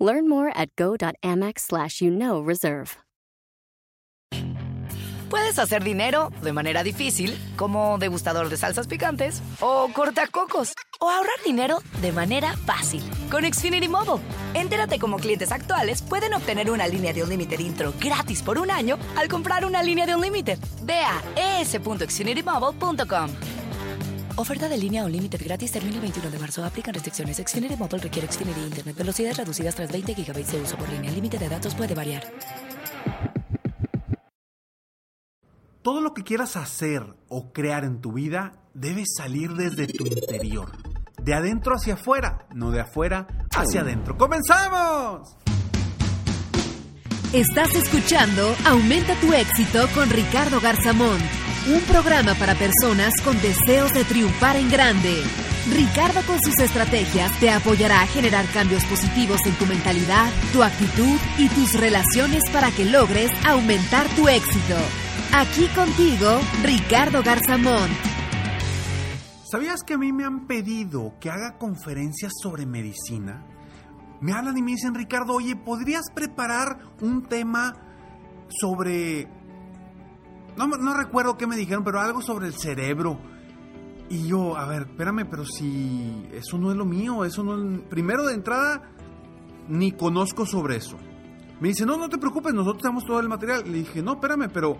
[0.00, 2.96] Learn more at go.amex slash you know reserve.
[5.30, 11.36] Puedes hacer dinero de manera difícil, como degustador de salsas picantes, o cortacocos, o ahorrar
[11.46, 14.20] dinero de manera fácil con Xfinity Mobile.
[14.54, 18.72] Entérate cómo clientes actuales pueden obtener una línea de un límite intro gratis por un
[18.72, 20.58] año al comprar una línea de un límite.
[20.82, 21.22] Ve a
[21.60, 23.59] es.xfinitymobile.com.
[24.40, 26.64] Oferta de línea o límite gratis termina el 21 de marzo.
[26.64, 27.36] Aplican restricciones.
[27.36, 28.96] Xfinity Mobile requiere Xfinity Internet.
[28.96, 31.10] Velocidades reducidas tras 20 GB de uso por línea.
[31.10, 32.22] El límite de datos puede variar.
[35.82, 40.72] Todo lo que quieras hacer o crear en tu vida debe salir desde tu interior.
[41.22, 44.16] De adentro hacia afuera, no de afuera hacia adentro.
[44.16, 45.36] ¡Comenzamos!
[47.32, 51.18] Estás escuchando Aumenta tu éxito con Ricardo Garzamón,
[51.68, 55.22] un programa para personas con deseos de triunfar en grande.
[55.72, 61.18] Ricardo con sus estrategias te apoyará a generar cambios positivos en tu mentalidad, tu actitud
[61.38, 64.76] y tus relaciones para que logres aumentar tu éxito.
[65.32, 67.90] Aquí contigo, Ricardo Garzamón.
[69.50, 73.44] ¿Sabías que a mí me han pedido que haga conferencias sobre medicina?
[74.20, 77.74] Me hablan y me dicen, Ricardo, oye, ¿podrías preparar un tema
[78.48, 79.39] sobre...
[80.56, 83.18] No, no recuerdo qué me dijeron, pero algo sobre el cerebro.
[84.08, 87.82] Y yo, a ver, espérame, pero si eso no es lo mío, eso no es...
[87.84, 88.90] Primero de entrada,
[89.68, 90.96] ni conozco sobre eso.
[91.60, 93.62] Me dice, no, no te preocupes, nosotros tenemos todo el material.
[93.66, 94.78] Le dije, no, espérame, pero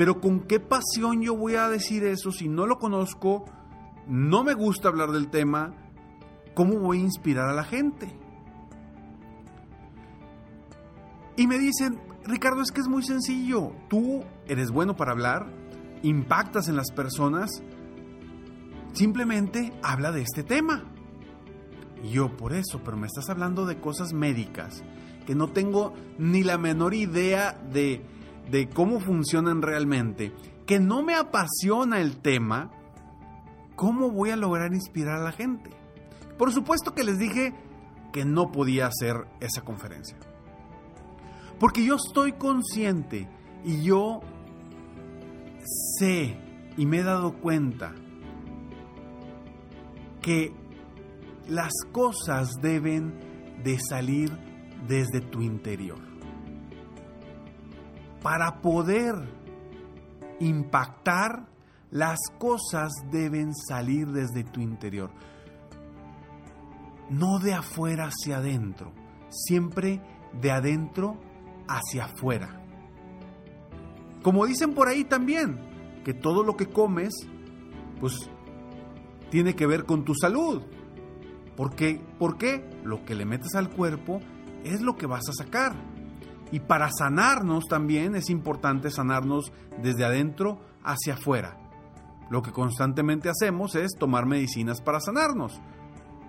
[0.00, 3.44] pero con qué pasión yo voy a decir eso si no lo conozco,
[4.06, 5.74] no me gusta hablar del tema,
[6.54, 8.10] ¿cómo voy a inspirar a la gente?
[11.36, 15.46] Y me dicen, Ricardo, es que es muy sencillo, tú eres bueno para hablar,
[16.02, 17.62] impactas en las personas,
[18.92, 20.84] simplemente habla de este tema.
[22.02, 24.82] Y yo, por eso, pero me estás hablando de cosas médicas,
[25.26, 28.04] que no tengo ni la menor idea de
[28.50, 30.32] de cómo funcionan realmente,
[30.66, 32.70] que no me apasiona el tema,
[33.76, 35.70] ¿cómo voy a lograr inspirar a la gente?
[36.36, 37.54] Por supuesto que les dije
[38.12, 40.16] que no podía hacer esa conferencia.
[41.60, 43.28] Porque yo estoy consciente
[43.62, 44.22] y yo
[45.98, 46.36] sé
[46.78, 47.94] y me he dado cuenta
[50.22, 50.54] que
[51.46, 54.30] las cosas deben de salir
[54.88, 55.98] desde tu interior
[58.22, 59.14] para poder
[60.40, 61.46] impactar,
[61.90, 65.10] las cosas deben salir desde tu interior.
[67.10, 68.92] No de afuera hacia adentro,
[69.28, 70.00] siempre
[70.40, 71.18] de adentro
[71.70, 72.60] hacia afuera.
[74.22, 75.58] Como dicen por ahí también,
[76.04, 77.14] que todo lo que comes,
[78.00, 78.28] pues
[79.30, 80.62] tiene que ver con tu salud.
[81.56, 82.68] Porque, ¿Por qué?
[82.84, 84.20] Lo que le metes al cuerpo
[84.64, 85.74] es lo que vas a sacar.
[86.52, 91.56] Y para sanarnos también es importante sanarnos desde adentro hacia afuera.
[92.30, 95.60] Lo que constantemente hacemos es tomar medicinas para sanarnos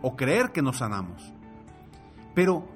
[0.01, 1.34] o creer que nos sanamos.
[2.35, 2.68] Pero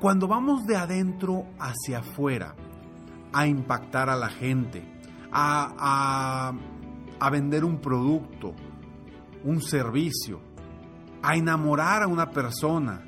[0.00, 2.54] cuando vamos de adentro hacia afuera
[3.32, 4.82] a impactar a la gente,
[5.32, 6.52] a,
[7.30, 8.54] vender un producto,
[9.44, 10.40] un servicio,
[11.22, 13.02] a enamorar a una persona,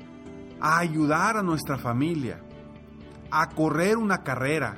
[0.59, 2.41] a ayudar a nuestra familia,
[3.31, 4.77] a correr una carrera,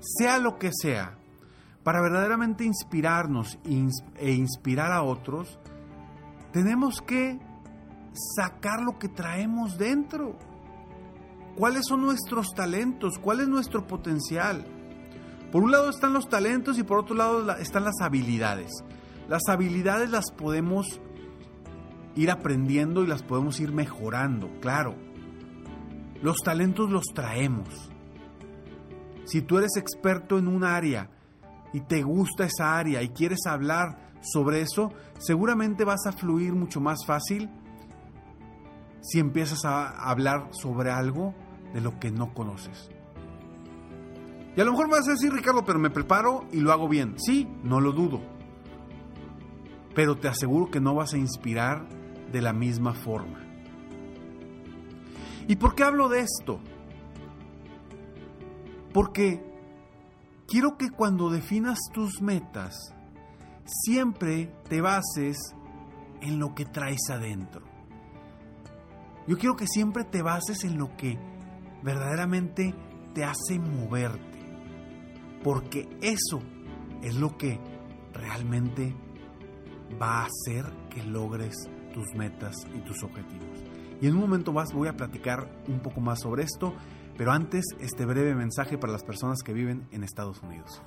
[0.00, 1.16] sea lo que sea,
[1.82, 5.58] para verdaderamente inspirarnos e inspirar a otros,
[6.52, 7.38] tenemos que
[8.36, 10.38] sacar lo que traemos dentro.
[11.56, 13.18] ¿Cuáles son nuestros talentos?
[13.18, 14.64] ¿Cuál es nuestro potencial?
[15.52, 18.72] Por un lado están los talentos y por otro lado están las habilidades.
[19.28, 21.00] Las habilidades las podemos
[22.16, 24.96] ir aprendiendo y las podemos ir mejorando, claro.
[26.22, 27.68] Los talentos los traemos.
[29.24, 31.08] Si tú eres experto en un área
[31.72, 36.80] y te gusta esa área y quieres hablar sobre eso, seguramente vas a fluir mucho
[36.80, 37.48] más fácil
[39.02, 41.34] si empiezas a hablar sobre algo
[41.74, 42.88] de lo que no conoces.
[44.56, 46.88] Y a lo mejor me vas a decir, Ricardo, pero me preparo y lo hago
[46.88, 47.16] bien.
[47.18, 48.22] Sí, no lo dudo.
[49.94, 51.86] Pero te aseguro que no vas a inspirar
[52.30, 53.40] de la misma forma.
[55.48, 56.60] ¿Y por qué hablo de esto?
[58.92, 59.44] Porque
[60.46, 62.94] quiero que cuando definas tus metas,
[63.64, 65.36] siempre te bases
[66.20, 67.62] en lo que traes adentro.
[69.26, 71.18] Yo quiero que siempre te bases en lo que
[71.84, 72.74] verdaderamente
[73.14, 74.38] te hace moverte.
[75.44, 76.40] Porque eso
[77.02, 77.60] es lo que
[78.14, 78.96] realmente
[80.00, 81.54] va a hacer que logres
[81.92, 83.62] tus metas y tus objetivos.
[84.00, 86.74] Y en un momento más voy a platicar un poco más sobre esto,
[87.16, 90.82] pero antes este breve mensaje para las personas que viven en Estados Unidos.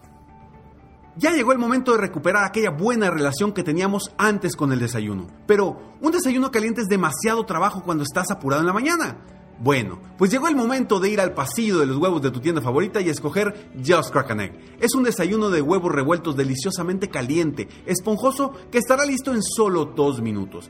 [1.16, 5.28] Ya llegó el momento de recuperar aquella buena relación que teníamos antes con el desayuno.
[5.48, 9.18] Pero un desayuno caliente es demasiado trabajo cuando estás apurado en la mañana.
[9.59, 12.62] Bueno, pues llegó el momento de ir al pasillo de los huevos de tu tienda
[12.62, 14.77] favorita y escoger Just Crack Egg.
[14.80, 20.21] Es un desayuno de huevos revueltos deliciosamente caliente, esponjoso, que estará listo en solo dos
[20.21, 20.69] minutos.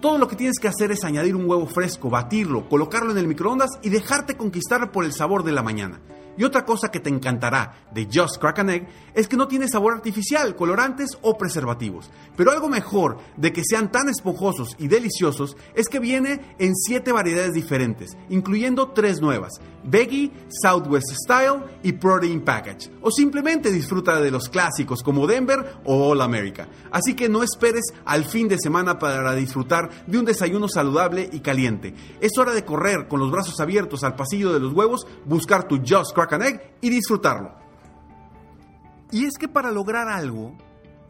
[0.00, 3.26] Todo lo que tienes que hacer es añadir un huevo fresco, batirlo, colocarlo en el
[3.26, 6.00] microondas y dejarte conquistar por el sabor de la mañana.
[6.38, 9.94] Y otra cosa que te encantará de Just Crack Egg es que no tiene sabor
[9.94, 12.10] artificial, colorantes o preservativos.
[12.36, 17.10] Pero algo mejor de que sean tan esponjosos y deliciosos es que viene en 7
[17.10, 22.90] variedades diferentes, incluyendo 3 nuevas, Veggie, Southwest Style y Protein Package.
[23.02, 26.68] O simplemente disfruta de los clásicos como Denver o All America.
[26.92, 31.40] Así que no esperes al fin de semana para disfrutar de un desayuno saludable y
[31.40, 31.94] caliente.
[32.20, 35.78] Es hora de correr con los brazos abiertos al pasillo de los huevos, buscar tu
[35.78, 36.27] Just Crack
[36.80, 37.52] y disfrutarlo.
[39.10, 40.56] Y es que para lograr algo,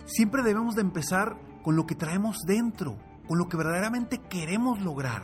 [0.07, 5.23] siempre debemos de empezar con lo que traemos dentro, con lo que verdaderamente queremos lograr.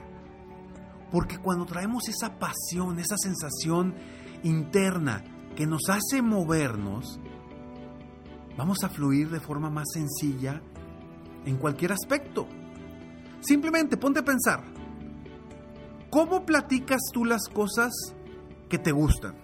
[1.10, 3.94] Porque cuando traemos esa pasión, esa sensación
[4.42, 5.22] interna
[5.54, 7.20] que nos hace movernos,
[8.56, 10.60] vamos a fluir de forma más sencilla
[11.44, 12.48] en cualquier aspecto.
[13.40, 14.64] Simplemente ponte a pensar,
[16.10, 17.92] ¿cómo platicas tú las cosas
[18.68, 19.43] que te gustan?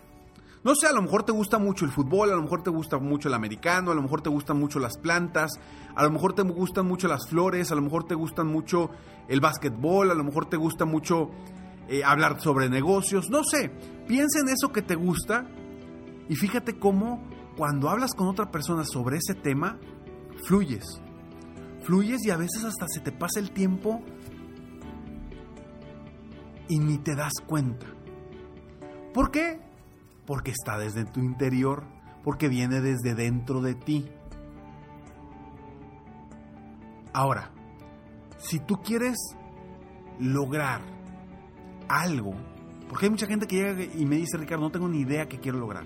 [0.63, 2.99] No sé, a lo mejor te gusta mucho el fútbol, a lo mejor te gusta
[2.99, 5.53] mucho el americano, a lo mejor te gustan mucho las plantas,
[5.95, 8.91] a lo mejor te gustan mucho las flores, a lo mejor te gustan mucho
[9.29, 11.31] el básquetbol, a lo mejor te gusta mucho
[11.89, 13.71] eh, hablar sobre negocios, no sé.
[14.07, 15.47] Piensa en eso que te gusta
[16.29, 19.79] y fíjate cómo cuando hablas con otra persona sobre ese tema,
[20.45, 20.85] fluyes.
[21.83, 24.03] Fluyes y a veces hasta se te pasa el tiempo
[26.69, 27.87] y ni te das cuenta.
[29.15, 29.70] ¿Por qué?
[30.31, 31.83] Porque está desde tu interior,
[32.23, 34.09] porque viene desde dentro de ti.
[37.13, 37.51] Ahora,
[38.39, 39.19] si tú quieres
[40.21, 40.83] lograr
[41.89, 42.37] algo,
[42.89, 45.41] porque hay mucha gente que llega y me dice, Ricardo, no tengo ni idea qué
[45.41, 45.85] quiero lograr.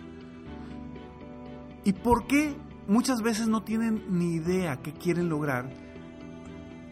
[1.83, 2.55] ¿Y por qué
[2.87, 5.71] muchas veces no tienen ni idea qué quieren lograr?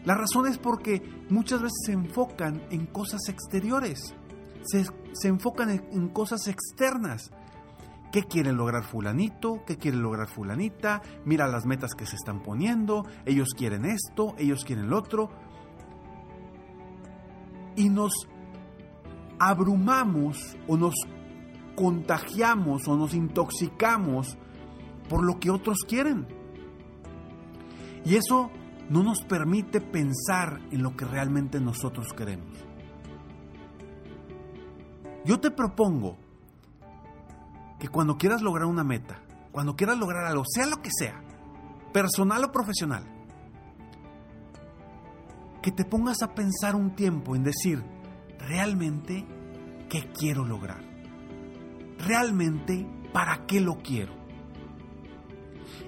[0.05, 4.15] La razón es porque muchas veces se enfocan en cosas exteriores,
[4.63, 7.29] se, se enfocan en, en cosas externas.
[8.13, 9.63] ¿Qué quiere lograr fulanito?
[9.65, 11.01] ¿Qué quiere lograr fulanita?
[11.25, 13.07] Mira las metas que se están poniendo.
[13.25, 15.31] Ellos quieren esto, ellos quieren lo otro.
[17.75, 18.13] Y nos
[19.39, 20.93] abrumamos o nos
[21.75, 24.37] contagiamos o nos intoxicamos
[25.09, 26.27] por lo que otros quieren.
[28.05, 28.51] Y eso
[28.91, 32.63] no nos permite pensar en lo que realmente nosotros queremos.
[35.25, 36.22] Yo te propongo
[37.83, 39.19] que cuando quieras lograr una meta,
[39.51, 41.21] cuando quieras lograr algo, sea lo que sea,
[41.91, 43.03] personal o profesional,
[45.61, 47.83] que te pongas a pensar un tiempo en decir,
[48.39, 49.25] realmente,
[49.89, 50.81] ¿qué quiero lograr?
[51.97, 54.13] Realmente, ¿para qué lo quiero?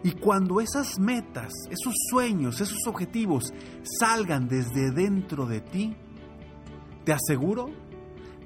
[0.03, 3.53] Y cuando esas metas, esos sueños, esos objetivos
[4.01, 5.96] salgan desde dentro de ti,
[7.05, 7.67] te aseguro,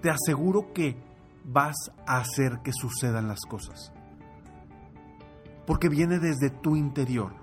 [0.04, 1.09] te aseguro que
[1.44, 3.92] vas a hacer que sucedan las cosas.
[5.66, 7.34] Porque viene desde tu interior.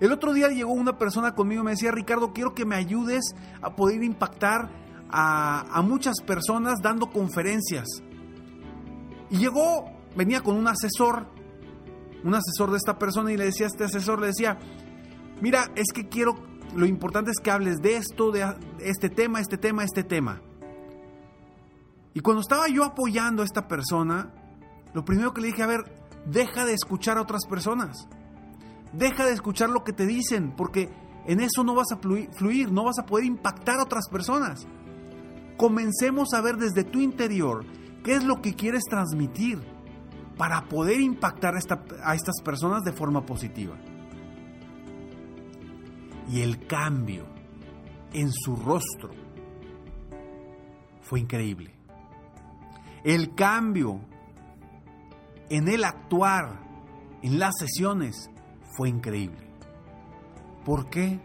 [0.00, 3.34] El otro día llegó una persona conmigo y me decía, Ricardo, quiero que me ayudes
[3.60, 4.70] a poder impactar
[5.10, 7.86] a, muchas personas dando conferencias.
[9.28, 11.26] Y llegó, venía con un asesor,
[12.24, 14.58] un asesor de esta persona y le decía a este asesor, le decía,
[15.42, 16.34] mira, es que quiero,
[16.74, 20.40] lo importante es que hables de esto, de este tema, este tema, este tema.
[22.12, 24.32] Y cuando estaba yo apoyando a esta persona,
[24.94, 25.84] lo primero que le dije, a ver,
[26.26, 28.08] deja de escuchar a otras personas.
[28.92, 30.90] Deja de escuchar lo que te dicen, porque
[31.26, 34.66] en eso no vas a fluir, no vas a poder impactar a otras personas.
[35.56, 37.64] Comencemos a ver desde tu interior
[38.02, 39.60] qué es lo que quieres transmitir
[40.36, 41.58] para poder impactar a,
[42.04, 43.76] a estas personas de forma positiva.
[46.28, 47.26] Y el cambio
[48.12, 49.10] en su rostro
[51.02, 51.79] fue increíble
[53.04, 54.00] el cambio
[55.48, 56.60] en el actuar,
[57.22, 58.30] en las sesiones,
[58.76, 59.50] fue increíble.
[60.64, 61.20] ¿Por qué?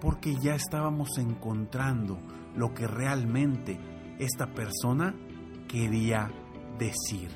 [0.00, 2.18] Porque ya estábamos encontrando
[2.54, 3.78] lo que realmente
[4.18, 5.14] esta persona
[5.68, 6.30] quería
[6.78, 7.30] decir,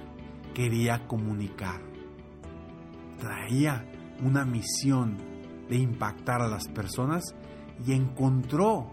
[0.54, 1.80] quería comunicar.
[3.18, 3.84] Traía
[4.22, 5.18] una misión
[5.68, 7.22] de impactar a las personas
[7.84, 8.90] y encontró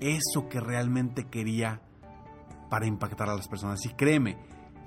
[0.00, 1.80] eso que realmente quería
[2.68, 3.84] para impactar a las personas.
[3.84, 4.38] Y créeme,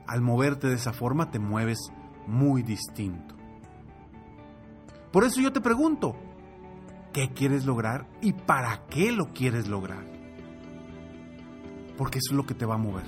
[0.08, 1.80] al moverte de esa forma te mueves
[2.26, 3.36] muy distinto.
[5.12, 6.16] Por eso yo te pregunto,
[7.14, 10.06] ¿qué quieres lograr y para qué lo quieres lograr?
[11.98, 13.08] Porque eso es lo que te va a mover.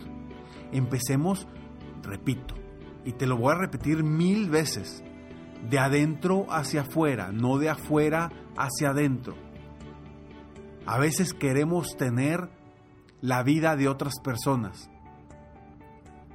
[0.72, 1.48] Empecemos,
[2.02, 2.56] repito,
[3.06, 5.04] y te lo voy a repetir mil veces,
[5.70, 9.36] de adentro hacia afuera, no de afuera hacia adentro.
[10.86, 12.50] A veces queremos tener
[13.22, 14.90] la vida de otras personas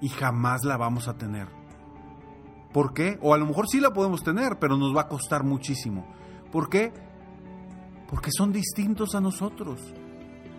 [0.00, 1.48] y jamás la vamos a tener.
[2.72, 3.18] ¿Por qué?
[3.22, 6.06] O a lo mejor sí la podemos tener, pero nos va a costar muchísimo.
[6.50, 6.92] ¿Por qué?
[8.08, 9.94] Porque son distintos a nosotros.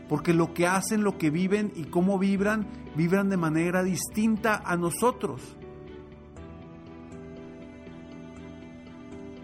[0.08, 4.77] Porque lo que hacen, lo que viven y cómo vibran, vibran de manera distinta a
[4.77, 5.58] nosotros.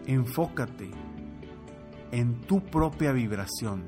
[0.06, 0.92] Enfócate
[2.12, 3.84] en tu propia vibración,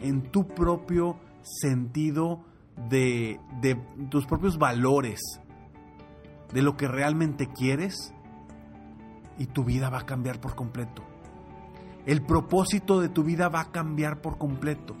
[0.00, 2.44] en tu propio sentido
[2.88, 3.74] de, de
[4.10, 5.20] tus propios valores,
[6.52, 8.14] de lo que realmente quieres
[9.38, 11.02] y tu vida va a cambiar por completo.
[12.06, 14.96] El propósito de tu vida va a cambiar por completo.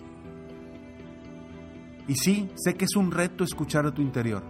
[2.06, 4.42] Y sí, sé que es un reto escuchar a tu interior.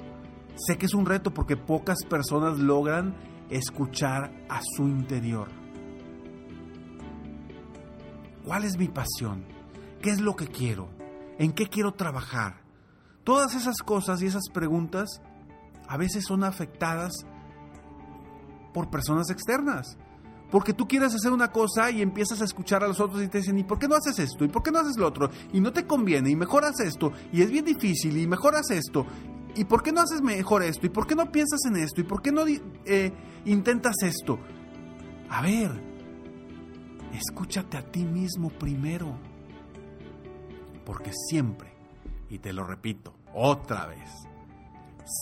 [0.56, 3.14] Sé que es un reto porque pocas personas logran
[3.50, 5.48] escuchar a su interior.
[8.44, 9.44] ¿Cuál es mi pasión?
[10.02, 10.88] ¿Qué es lo que quiero?
[11.38, 12.62] ¿En qué quiero trabajar?
[13.24, 15.22] Todas esas cosas y esas preguntas
[15.86, 17.12] a veces son afectadas
[18.74, 19.96] por personas externas.
[20.50, 23.38] Porque tú quieres hacer una cosa y empiezas a escuchar a los otros y te
[23.38, 24.44] dicen, ¿y por qué no haces esto?
[24.44, 25.30] ¿Y por qué no haces lo otro?
[25.52, 29.06] Y no te conviene, y mejor haces esto, y es bien difícil, y mejor esto.
[29.54, 30.86] ¿Y por qué no haces mejor esto?
[30.86, 32.00] ¿Y por qué no piensas en esto?
[32.00, 33.12] ¿Y por qué no eh,
[33.44, 34.38] intentas esto?
[35.28, 35.70] A ver,
[37.12, 39.27] escúchate a ti mismo primero.
[40.88, 41.70] Porque siempre,
[42.30, 44.08] y te lo repito otra vez,